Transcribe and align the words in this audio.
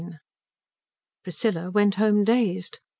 XIX 0.01 0.17
Priscilla 1.21 1.69
went 1.69 1.93
home 1.93 2.23
dazed. 2.23 2.79